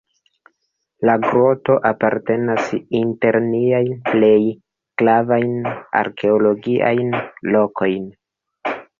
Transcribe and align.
La 1.07 1.13
groto 1.23 1.73
apartenas 1.89 2.71
inter 2.99 3.37
niajn 3.47 3.91
plej 4.07 4.37
gravajn 5.01 5.51
arkeologiajn 6.01 7.13
lokojn. 7.57 8.09